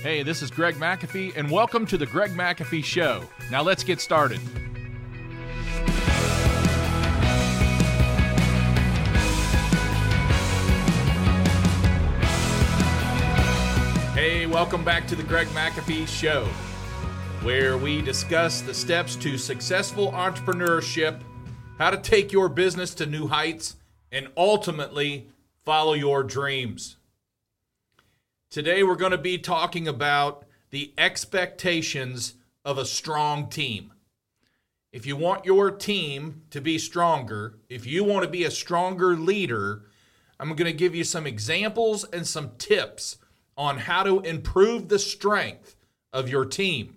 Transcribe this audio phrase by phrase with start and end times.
[0.00, 3.24] Hey, this is Greg McAfee, and welcome to the Greg McAfee Show.
[3.50, 4.38] Now let's get started.
[14.14, 16.44] Hey, welcome back to the Greg McAfee Show,
[17.42, 21.20] where we discuss the steps to successful entrepreneurship,
[21.76, 23.74] how to take your business to new heights,
[24.12, 25.26] and ultimately
[25.64, 26.97] follow your dreams.
[28.50, 33.92] Today, we're going to be talking about the expectations of a strong team.
[34.90, 39.14] If you want your team to be stronger, if you want to be a stronger
[39.16, 39.82] leader,
[40.40, 43.18] I'm going to give you some examples and some tips
[43.54, 45.76] on how to improve the strength
[46.10, 46.96] of your team.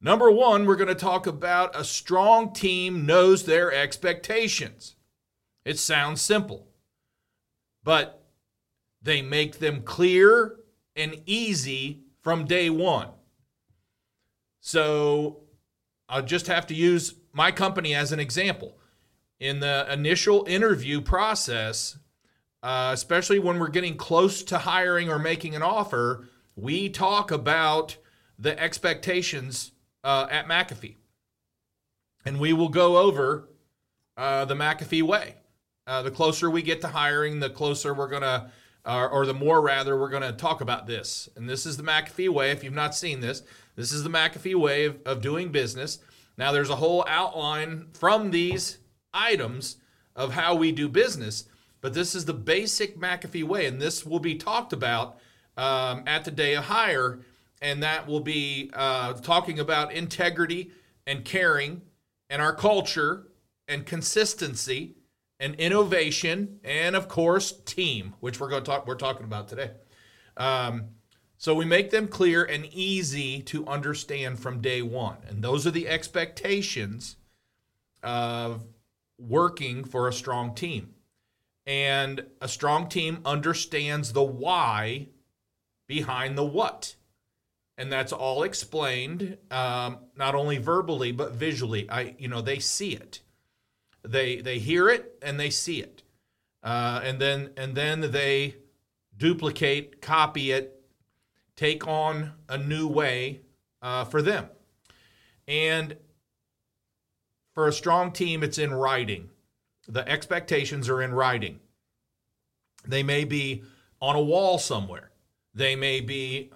[0.00, 4.94] Number one, we're going to talk about a strong team knows their expectations.
[5.64, 6.68] It sounds simple,
[7.82, 8.22] but
[9.06, 10.56] they make them clear
[10.94, 13.08] and easy from day one.
[14.60, 15.44] So
[16.08, 18.76] I'll just have to use my company as an example.
[19.38, 21.98] In the initial interview process,
[22.62, 27.96] uh, especially when we're getting close to hiring or making an offer, we talk about
[28.38, 30.96] the expectations uh, at McAfee.
[32.24, 33.48] And we will go over
[34.16, 35.36] uh, the McAfee way.
[35.86, 38.50] Uh, the closer we get to hiring, the closer we're going to,
[38.86, 41.28] uh, or the more rather, we're going to talk about this.
[41.36, 42.52] And this is the McAfee way.
[42.52, 43.42] If you've not seen this,
[43.74, 45.98] this is the McAfee way of, of doing business.
[46.38, 48.78] Now, there's a whole outline from these
[49.12, 49.76] items
[50.14, 51.44] of how we do business.
[51.80, 55.18] But this is the basic McAfee way, and this will be talked about
[55.56, 57.20] um, at the day of hire,
[57.60, 60.70] and that will be uh, talking about integrity
[61.06, 61.82] and caring
[62.30, 63.28] and our culture
[63.68, 64.94] and consistency
[65.38, 69.70] and innovation and of course team, which we're going to talk we're talking about today.
[70.36, 70.86] Um,
[71.38, 75.70] so we make them clear and easy to understand from day one, and those are
[75.70, 77.16] the expectations
[78.02, 78.64] of
[79.18, 80.94] working for a strong team.
[81.66, 85.08] And a strong team understands the why
[85.88, 86.94] behind the what.
[87.76, 91.90] And that's all explained, um, not only verbally but visually.
[91.90, 93.20] I, you know, they see it,
[94.06, 96.02] they they hear it, and they see it,
[96.62, 98.56] uh, and then and then they
[99.16, 100.80] duplicate, copy it,
[101.56, 103.40] take on a new way
[103.82, 104.48] uh, for them.
[105.48, 105.96] And
[107.54, 109.30] for a strong team, it's in writing.
[109.88, 111.60] The expectations are in writing.
[112.86, 113.62] They may be
[114.00, 115.10] on a wall somewhere,
[115.54, 116.50] they may be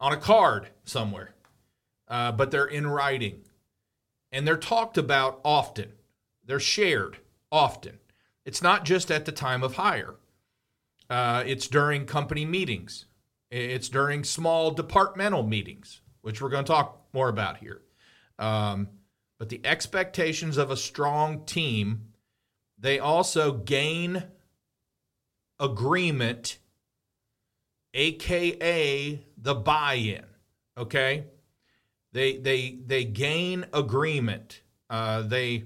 [0.00, 1.34] on a card somewhere,
[2.06, 3.42] uh, but they're in writing.
[4.30, 5.92] And they're talked about often,
[6.48, 7.18] they're shared
[7.52, 8.00] often.
[8.44, 10.16] It's not just at the time of hire,
[11.08, 13.06] uh, it's during company meetings,
[13.52, 17.82] it's during small departmental meetings, which we're going to talk more about here.
[18.40, 18.88] Um,
[19.38, 22.08] but the expectations of a strong team
[22.78, 24.24] they also gain
[25.58, 26.58] agreement,
[27.92, 30.24] aka the buy-in.
[30.76, 31.24] Okay,
[32.12, 34.62] they they they gain agreement.
[34.88, 35.64] Uh, they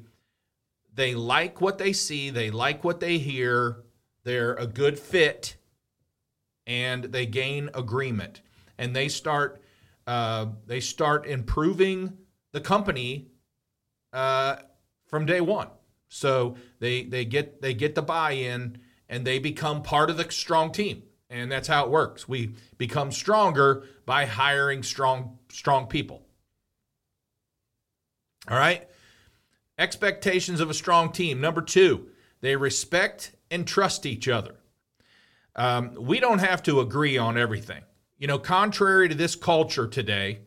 [0.95, 2.31] they like what they see.
[2.31, 3.85] They like what they hear.
[4.25, 5.57] They're a good fit,
[6.67, 8.43] and they gain agreement.
[8.79, 9.63] And they start
[10.07, 12.19] uh, they start improving
[12.53, 13.29] the company
[14.13, 14.57] uh,
[15.07, 15.69] from day one.
[16.09, 20.73] So they they get they get the buy-in and they become part of the strong
[20.73, 21.03] team.
[21.31, 22.29] And that's how it works.
[22.29, 26.27] We become stronger by hiring strong strong people.
[28.51, 28.89] All right?
[29.79, 31.41] Expectations of a strong team.
[31.41, 32.07] Number 2,
[32.41, 34.57] they respect and trust each other.
[35.57, 37.83] Um, we don't have to agree on everything.
[38.19, 40.41] You know, contrary to this culture today,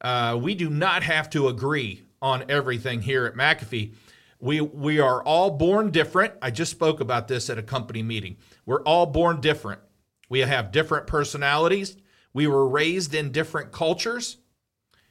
[0.00, 3.94] uh, we do not have to agree on everything here at McAfee.
[4.40, 6.34] We we are all born different.
[6.40, 8.36] I just spoke about this at a company meeting.
[8.64, 9.80] We're all born different.
[10.28, 11.96] We have different personalities.
[12.32, 14.36] We were raised in different cultures.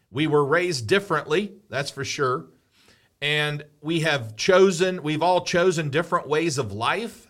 [0.09, 2.45] We were raised differently, that's for sure.
[3.21, 7.27] And we have chosen, we've all chosen different ways of life.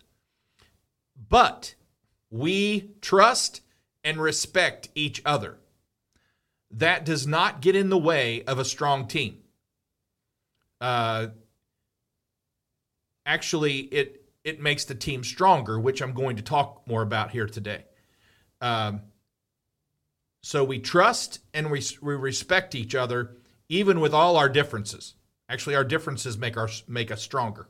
[1.29, 1.75] But
[2.29, 3.61] we trust
[4.03, 5.57] and respect each other.
[6.71, 9.37] That does not get in the way of a strong team.
[10.81, 11.27] Uh,
[13.27, 17.47] actually it it makes the team stronger, which I'm going to talk more about here
[17.47, 17.83] today.
[18.61, 19.01] Um,
[20.41, 23.35] so we trust and we, we respect each other,
[23.67, 25.15] even with all our differences.
[25.49, 27.67] Actually, our differences make our make us stronger.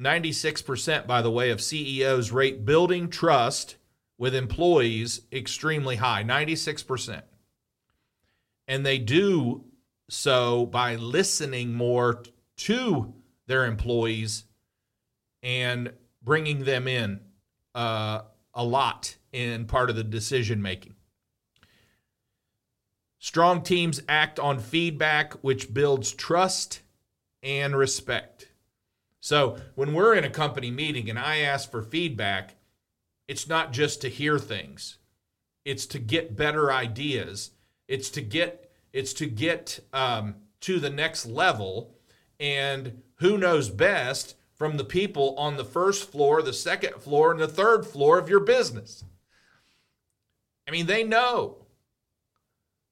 [0.00, 3.76] 96%, by the way, of CEOs rate building trust
[4.16, 7.22] with employees extremely high 96%.
[8.66, 9.64] And they do
[10.08, 12.22] so by listening more
[12.58, 13.14] to
[13.46, 14.44] their employees
[15.42, 15.92] and
[16.22, 17.20] bringing them in
[17.74, 18.22] uh,
[18.54, 20.94] a lot in part of the decision making.
[23.22, 26.80] Strong teams act on feedback, which builds trust
[27.42, 28.48] and respect.
[29.20, 32.56] So when we're in a company meeting and I ask for feedback,
[33.28, 34.96] it's not just to hear things.
[35.66, 37.50] It's to get better ideas.
[37.86, 41.94] It's to get it's to get um, to the next level.
[42.40, 47.40] And who knows best from the people on the first floor, the second floor, and
[47.40, 49.04] the third floor of your business?
[50.66, 51.59] I mean, they know.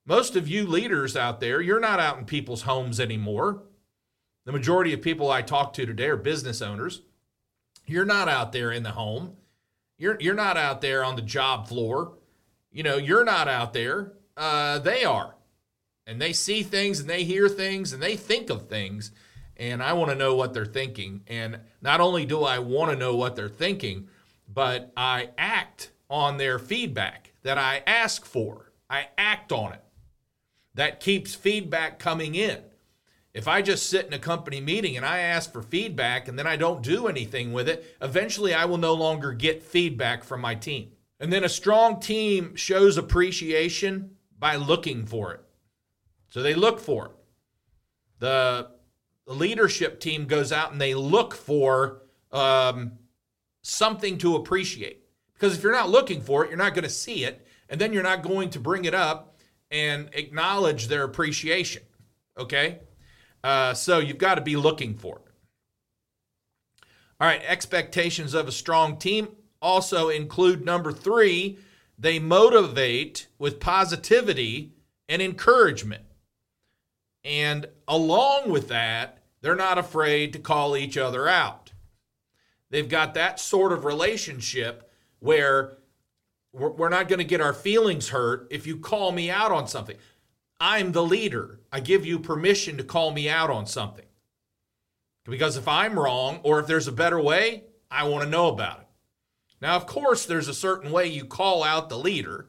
[0.09, 3.65] Most of you leaders out there, you're not out in people's homes anymore.
[4.47, 7.03] The majority of people I talk to today are business owners.
[7.85, 9.37] You're not out there in the home.
[9.99, 12.15] You're you're not out there on the job floor.
[12.73, 14.15] You know, you're not out there.
[14.35, 15.35] Uh, they are.
[16.07, 19.13] And they see things and they hear things and they think of things.
[19.59, 21.21] And I want to know what they're thinking.
[21.27, 24.09] And not only do I want to know what they're thinking,
[24.49, 28.73] but I act on their feedback that I ask for.
[28.89, 29.83] I act on it.
[30.79, 32.59] That keeps feedback coming in.
[33.35, 36.47] If I just sit in a company meeting and I ask for feedback and then
[36.47, 40.55] I don't do anything with it, eventually I will no longer get feedback from my
[40.55, 40.93] team.
[41.19, 45.41] And then a strong team shows appreciation by looking for it.
[46.29, 47.13] So they look for it.
[48.21, 48.71] The,
[49.27, 52.93] leadership team goes out and they look for um,
[53.63, 55.03] something to appreciate.
[55.35, 57.45] Because if you're not looking for it, you're not going to see it.
[57.69, 59.38] And then you're not going to bring it up
[59.71, 61.83] and acknowledge their appreciation.
[62.39, 62.79] Okay?
[63.43, 65.23] Uh, so you've got to be looking for it.
[67.21, 69.29] All right, expectations of a strong team
[69.61, 71.59] also include number three,
[71.99, 74.73] they motivate with positivity
[75.09, 76.05] and encouragement.
[77.25, 81.73] And along with that, they're not afraid to call each other out.
[82.71, 85.78] They've got that sort of relationship where
[86.53, 89.97] we're not going to get our feelings hurt if you call me out on something.
[90.61, 91.61] I'm the leader.
[91.71, 94.05] I give you permission to call me out on something.
[95.25, 98.81] Because if I'm wrong or if there's a better way, I want to know about
[98.81, 98.87] it.
[99.61, 102.49] Now, of course, there's a certain way you call out the leader.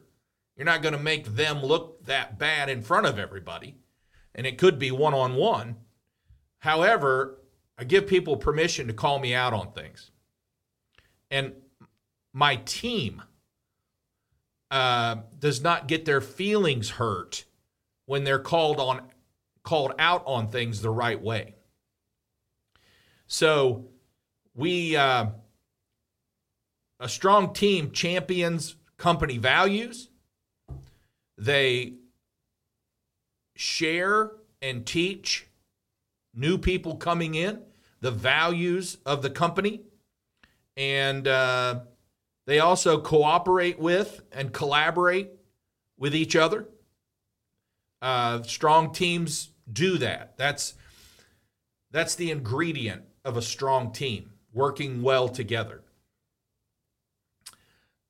[0.56, 3.76] You're not going to make them look that bad in front of everybody,
[4.34, 5.76] and it could be one on one.
[6.58, 7.40] However,
[7.78, 10.10] I give people permission to call me out on things.
[11.30, 11.54] And
[12.32, 13.22] my team
[14.70, 17.44] uh, does not get their feelings hurt
[18.06, 19.02] when they're called on
[19.62, 21.54] called out on things the right way.
[23.26, 23.88] So
[24.54, 25.26] we uh,
[26.98, 30.08] a strong team champions company values.
[31.38, 31.94] They
[33.56, 34.32] share
[34.62, 35.46] and teach
[36.34, 37.60] new people coming in
[38.00, 39.82] the values of the company,
[40.76, 41.80] and uh,
[42.50, 45.30] they also cooperate with and collaborate
[45.96, 46.66] with each other.
[48.02, 50.36] Uh, strong teams do that.
[50.36, 50.74] That's
[51.92, 55.82] that's the ingredient of a strong team working well together.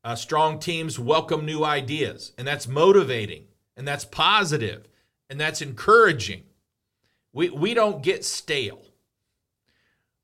[0.03, 3.45] Uh, strong teams welcome new ideas, and that's motivating,
[3.77, 4.89] and that's positive,
[5.29, 6.45] and that's encouraging.
[7.35, 8.81] We, we don't get stale.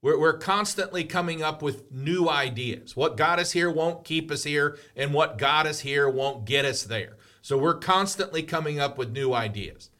[0.07, 2.95] We're, we're constantly coming up with new ideas.
[2.95, 6.65] What got us here won't keep us here, and what got us here won't get
[6.65, 7.17] us there.
[7.43, 9.91] So we're constantly coming up with new ideas.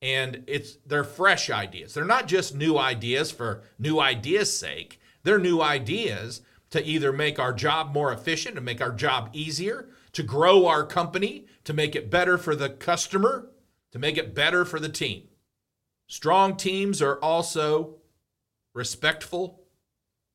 [0.00, 1.94] And it's they're fresh ideas.
[1.94, 4.98] They're not just new ideas for new ideas' sake.
[5.22, 9.90] They're new ideas to either make our job more efficient, to make our job easier,
[10.10, 13.52] to grow our company, to make it better for the customer,
[13.92, 15.28] to make it better for the team.
[16.08, 18.01] Strong teams are also
[18.74, 19.62] respectful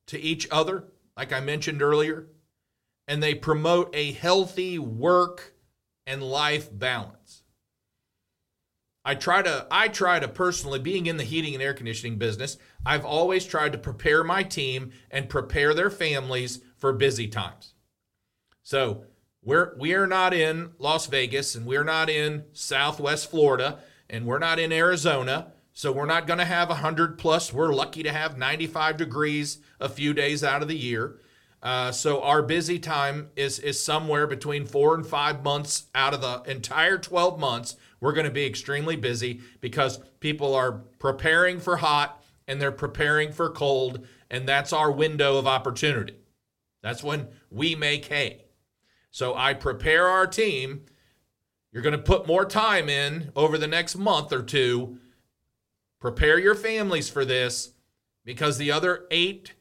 [0.06, 0.84] to each other,
[1.16, 2.28] like I mentioned earlier,
[3.06, 5.54] and they promote a healthy work
[6.06, 7.42] and life balance.
[9.04, 12.58] I try to I try to personally being in the heating and air conditioning business,
[12.84, 17.72] I've always tried to prepare my team and prepare their families for busy times.
[18.62, 19.04] So,
[19.42, 23.78] we're we are not in Las Vegas and we're not in Southwest Florida
[24.10, 25.52] and we're not in Arizona.
[25.78, 27.52] So we're not going to have 100 plus.
[27.52, 31.20] We're lucky to have 95 degrees a few days out of the year.
[31.62, 36.20] Uh, so our busy time is is somewhere between four and five months out of
[36.20, 37.76] the entire 12 months.
[38.00, 43.30] We're going to be extremely busy because people are preparing for hot and they're preparing
[43.30, 46.16] for cold, and that's our window of opportunity.
[46.82, 48.46] That's when we make hay.
[49.12, 50.86] So I prepare our team.
[51.70, 54.98] You're going to put more time in over the next month or two.
[56.00, 57.72] Prepare your families for this
[58.24, 59.54] because the other eight,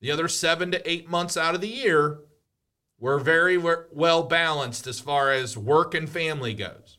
[0.00, 2.20] the other seven to eight months out of the year,
[2.98, 6.98] we're very well balanced as far as work and family goes.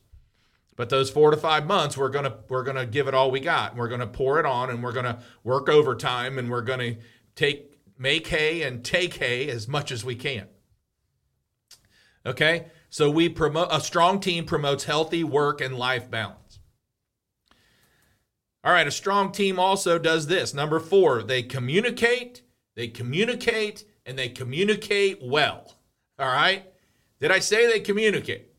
[0.76, 3.76] But those four to five months, we're gonna we're gonna give it all we got.
[3.76, 6.96] We're gonna pour it on, and we're gonna work overtime, and we're gonna
[7.36, 10.48] take make hay and take hay as much as we can.
[12.26, 16.43] Okay, so we promote a strong team promotes healthy work and life balance.
[18.64, 20.54] All right, a strong team also does this.
[20.54, 22.42] Number four, they communicate,
[22.74, 25.76] they communicate, and they communicate well.
[26.18, 26.64] All right,
[27.20, 28.54] did I say they communicate?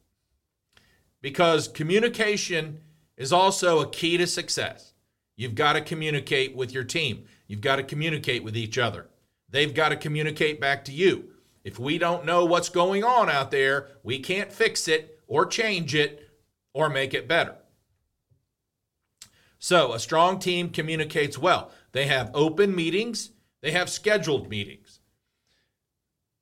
[1.25, 2.79] because communication
[3.17, 4.93] is also a key to success.
[5.35, 9.07] You've got to communicate with your team, you've got to communicate with each other.
[9.49, 11.31] They've got to communicate back to you.
[11.63, 15.95] If we don't know what's going on out there, we can't fix it or change
[15.95, 16.29] it
[16.75, 17.55] or make it better.
[19.59, 21.71] So, a strong team communicates well.
[21.91, 23.31] They have open meetings,
[23.61, 24.99] they have scheduled meetings.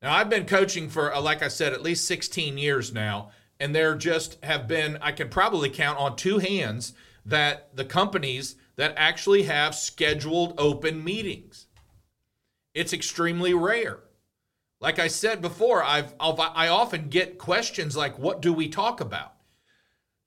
[0.02, 3.74] Now, I've been coaching for, uh, like I said, at least 16 years now, and
[3.74, 6.92] there just have been, I can probably count on two hands
[7.24, 11.66] that the companies that actually have scheduled open meetings.
[12.74, 14.00] It's extremely rare.
[14.80, 19.00] Like I said before, I've, I've I often get questions like, "What do we talk
[19.00, 19.33] about?"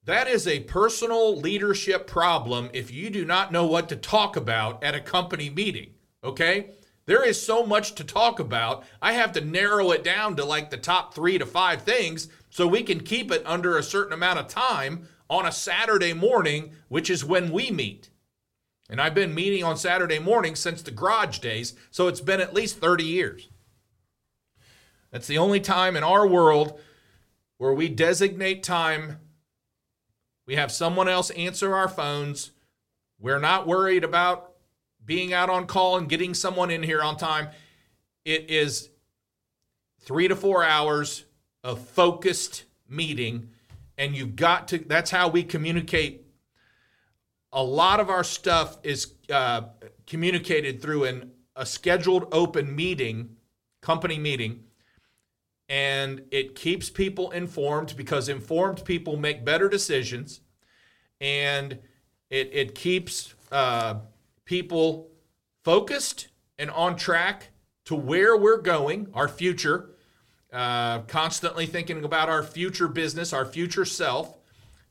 [0.08, 4.82] That is a personal leadership problem if you do not know what to talk about
[4.82, 5.96] at a company meeting.
[6.24, 6.72] Okay,
[7.08, 8.86] there is so much to talk about.
[9.02, 12.66] I have to narrow it down to like the top three to five things so
[12.66, 17.10] we can keep it under a certain amount of time on a Saturday morning, which
[17.10, 18.10] is when we meet.
[18.90, 22.54] And I've been meeting on Saturday morning since the garage days, so it's been at
[22.54, 23.50] least 30 years.
[25.12, 26.80] That's the only time in our world
[27.58, 29.18] where we designate time.
[30.48, 32.52] We have someone else answer our phones.
[33.20, 34.54] We're not worried about
[35.06, 37.50] being out on call and getting someone in here on time.
[38.26, 38.90] It is
[40.00, 41.26] three to four hours
[41.64, 43.50] of focused meeting
[43.98, 46.26] and you've got to that's how we communicate
[47.52, 49.62] a lot of our stuff is uh,
[50.06, 53.36] communicated through an, a scheduled open meeting
[53.82, 54.64] company meeting
[55.70, 60.42] and it keeps people informed because informed people make better decisions
[61.20, 61.80] and
[62.30, 63.96] it, it keeps uh,
[64.46, 65.10] people
[65.64, 67.50] focused and on track
[67.86, 69.90] to where we're going our future
[70.54, 74.38] uh, constantly thinking about our future business, our future self,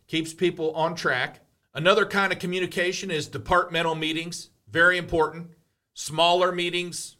[0.06, 1.40] keeps people on track.
[1.74, 5.48] Another kind of communication is departmental meetings, very important.
[5.94, 7.16] Smaller meetings,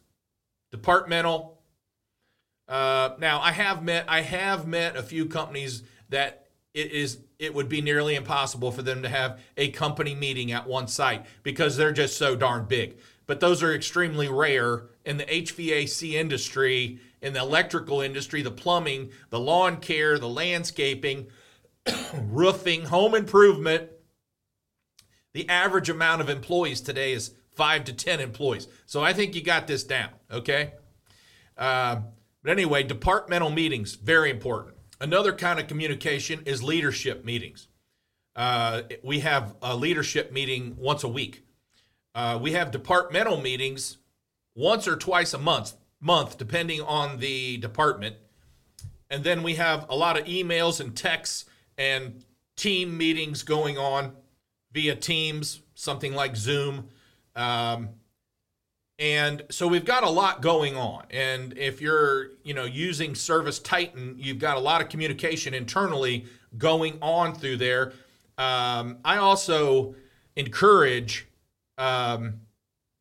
[0.71, 1.56] departmental.
[2.67, 7.53] Uh, now, I have met I have met a few companies that it is it
[7.53, 11.77] would be nearly impossible for them to have a company meeting at one site because
[11.77, 12.97] they're just so darn big.
[13.25, 19.11] But those are extremely rare in the HVAC industry in the electrical industry, the plumbing,
[19.29, 21.27] the lawn care, the landscaping,
[22.13, 23.89] roofing, home improvement.
[25.33, 28.67] The average amount of employees today is five to 10 employees.
[28.85, 30.73] So I think you got this down, okay?
[31.57, 32.01] Uh,
[32.43, 34.75] but anyway, departmental meetings, very important.
[34.99, 37.67] Another kind of communication is leadership meetings.
[38.35, 41.43] Uh, we have a leadership meeting once a week.
[42.15, 43.97] Uh, we have departmental meetings
[44.55, 48.15] once or twice a month month, depending on the department.
[49.09, 51.45] And then we have a lot of emails and texts
[51.77, 52.23] and
[52.55, 54.13] team meetings going on
[54.71, 56.89] via Teams, something like Zoom.
[57.35, 57.89] Um,
[58.99, 61.05] and so we've got a lot going on.
[61.11, 66.25] And if you're, you know, using Service Titan, you've got a lot of communication internally
[66.57, 67.93] going on through there.
[68.37, 69.95] Um, I also
[70.35, 71.27] encourage
[71.77, 72.41] um,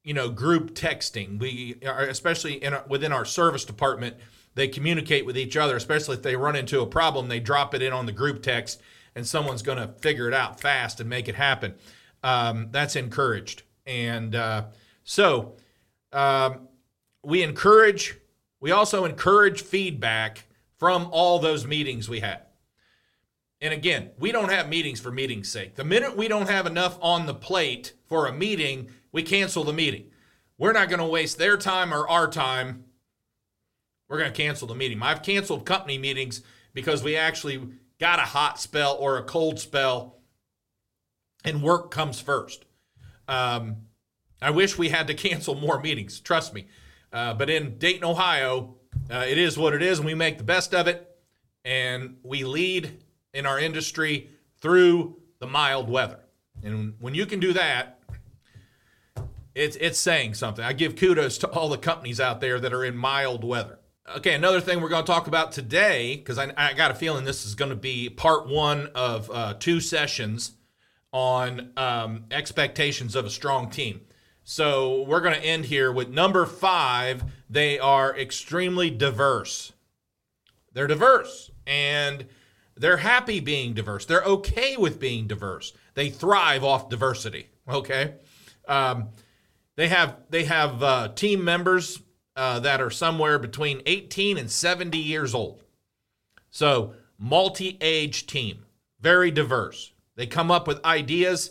[0.06, 4.16] you know group texting we are especially in within our service department
[4.54, 7.82] they communicate with each other especially if they run into a problem they drop it
[7.82, 8.80] in on the group text
[9.14, 11.74] and someone's going to figure it out fast and make it happen
[12.22, 14.64] um, that's encouraged and uh,
[15.04, 15.56] so
[16.12, 16.68] um,
[17.22, 18.16] we encourage
[18.60, 20.44] we also encourage feedback
[20.78, 22.42] from all those meetings we had
[23.60, 26.98] and again we don't have meetings for meeting's sake the minute we don't have enough
[27.00, 30.10] on the plate for a meeting we cancel the meeting.
[30.58, 32.84] We're not going to waste their time or our time.
[34.10, 35.02] We're going to cancel the meeting.
[35.02, 36.42] I've canceled company meetings
[36.74, 37.66] because we actually
[37.98, 40.18] got a hot spell or a cold spell,
[41.46, 42.66] and work comes first.
[43.26, 43.76] Um,
[44.40, 46.66] I wish we had to cancel more meetings, trust me.
[47.12, 48.76] Uh, but in Dayton, Ohio,
[49.10, 51.10] uh, it is what it is, and we make the best of it.
[51.64, 53.02] And we lead
[53.32, 56.20] in our industry through the mild weather.
[56.62, 58.00] And when you can do that,
[59.54, 60.64] it's it's saying something.
[60.64, 63.78] I give kudos to all the companies out there that are in mild weather.
[64.16, 67.24] Okay, another thing we're going to talk about today, because I, I, got a feeling
[67.24, 70.52] this is going to be part one of uh, two sessions
[71.10, 74.02] on um, expectations of a strong team.
[74.48, 77.24] So we're going to end here with number five.
[77.50, 79.72] They are extremely diverse.
[80.72, 82.26] They're diverse and
[82.76, 84.06] they're happy being diverse.
[84.06, 85.72] They're okay with being diverse.
[85.94, 87.48] They thrive off diversity.
[87.68, 88.14] Okay.
[88.68, 89.08] Um,
[89.74, 92.00] they have they have uh, team members
[92.36, 95.64] uh, that are somewhere between 18 and 70 years old.
[96.50, 98.64] So multi-age team,
[99.00, 99.92] very diverse.
[100.14, 101.50] They come up with ideas.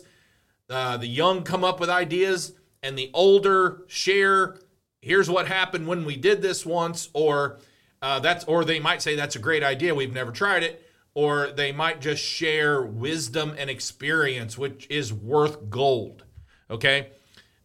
[0.70, 2.52] Uh, the young come up with ideas
[2.86, 4.56] and the older share
[5.02, 7.58] here's what happened when we did this once or
[8.02, 10.82] uh, that's or they might say that's a great idea we've never tried it
[11.14, 16.22] or they might just share wisdom and experience which is worth gold
[16.70, 17.10] okay?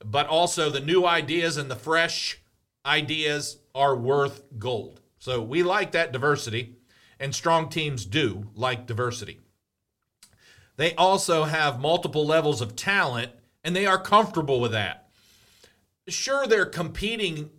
[0.03, 2.39] But also the new ideas and the fresh
[2.85, 5.01] ideas are worth gold.
[5.19, 6.77] So we like that diversity
[7.19, 9.39] and strong teams do like diversity.
[10.77, 13.31] They also have multiple levels of talent
[13.63, 15.00] and they are comfortable with that
[16.12, 17.50] sure they're competing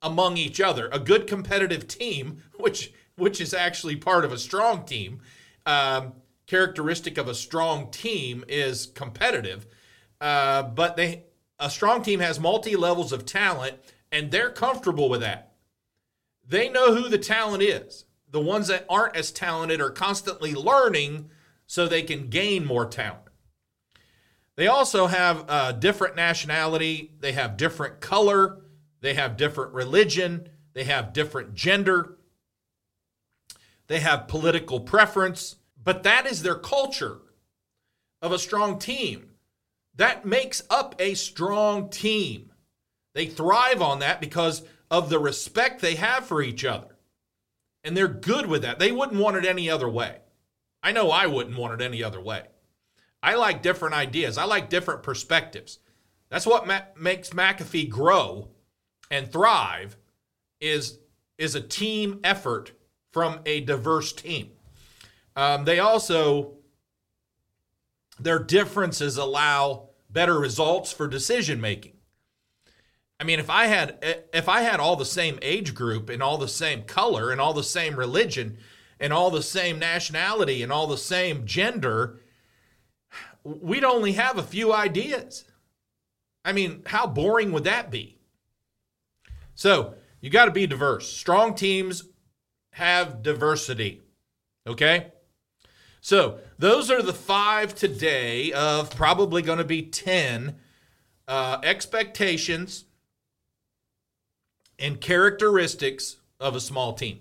[0.00, 0.88] among each other.
[0.92, 5.20] A good competitive team, which which is actually part of a strong team,
[5.66, 6.14] um,
[6.46, 9.66] characteristic of a strong team is competitive.
[10.20, 11.24] Uh, but they
[11.58, 13.78] a strong team has multi levels of talent,
[14.10, 15.52] and they're comfortable with that.
[16.46, 18.04] They know who the talent is.
[18.28, 21.30] The ones that aren't as talented are constantly learning
[21.66, 23.28] so they can gain more talent.
[24.56, 28.60] They also have a different nationality, they have different color,
[29.00, 32.18] they have different religion, they have different gender,
[33.86, 37.18] they have political preference, but that is their culture
[38.20, 39.30] of a strong team.
[39.96, 42.52] That makes up a strong team.
[43.14, 46.96] They thrive on that because of the respect they have for each other.
[47.84, 48.78] And they're good with that.
[48.78, 50.18] They wouldn't want it any other way.
[50.82, 52.44] I know I wouldn't want it any other way.
[53.22, 54.36] I like different ideas.
[54.36, 55.78] I like different perspectives.
[56.28, 58.48] That's what ma- makes McAfee grow
[59.10, 59.96] and thrive
[60.60, 60.98] is
[61.38, 62.72] is a team effort
[63.12, 64.50] from a diverse team.
[65.36, 66.54] Um, they also
[68.18, 71.94] their differences allow better results for decision making.
[73.18, 73.98] I mean, if I had
[74.32, 77.52] if I had all the same age group and all the same color and all
[77.54, 78.58] the same religion
[78.98, 82.20] and all the same nationality and all the same gender,
[83.44, 85.44] we'd only have a few ideas.
[86.44, 88.18] I mean, how boring would that be?
[89.54, 91.08] So, you got to be diverse.
[91.08, 92.04] Strong teams
[92.72, 94.00] have diversity.
[94.66, 95.12] Okay?
[96.00, 100.56] So, those are the five today of probably going to be 10
[101.28, 102.84] uh, expectations
[104.78, 107.20] and characteristics of a small team.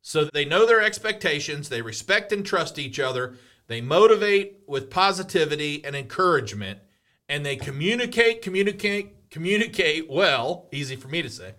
[0.00, 5.84] So, they know their expectations, they respect and trust each other, they motivate with positivity
[5.84, 6.80] and encouragement,
[7.28, 10.68] and they communicate, communicate, communicate well.
[10.72, 11.54] Easy for me to say.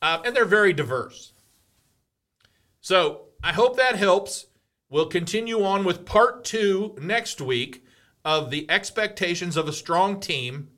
[0.00, 1.32] Uh, and they're very diverse.
[2.80, 4.46] So I hope that helps.
[4.88, 7.84] We'll continue on with part two next week
[8.24, 10.68] of the expectations of a strong team.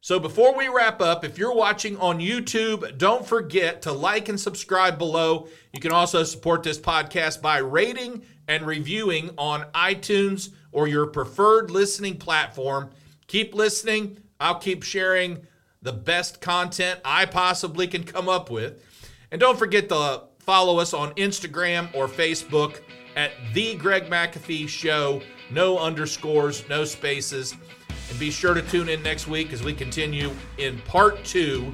[0.00, 4.38] So before we wrap up, if you're watching on YouTube, don't forget to like and
[4.38, 5.48] subscribe below.
[5.72, 11.70] You can also support this podcast by rating and reviewing on iTunes or your preferred
[11.70, 12.90] listening platform.
[13.26, 14.18] Keep listening.
[14.40, 15.46] I'll keep sharing
[15.82, 18.82] the best content I possibly can come up with.
[19.30, 22.80] And don't forget to follow us on Instagram or Facebook
[23.16, 25.20] at The Greg McAfee Show.
[25.50, 27.54] No underscores, no spaces.
[28.10, 31.72] And be sure to tune in next week as we continue in part two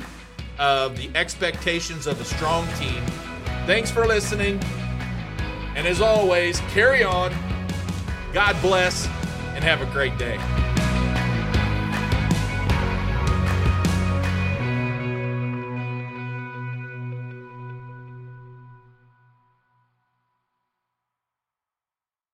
[0.59, 3.03] of the expectations of a strong team.
[3.67, 4.61] Thanks for listening.
[5.75, 7.33] And as always, carry on.
[8.33, 9.07] God bless
[9.55, 10.39] and have a great day.